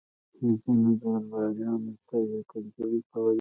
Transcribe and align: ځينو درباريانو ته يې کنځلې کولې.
ځينو 0.61 0.91
درباريانو 1.01 1.93
ته 2.07 2.17
يې 2.29 2.39
کنځلې 2.51 3.01
کولې. 3.11 3.29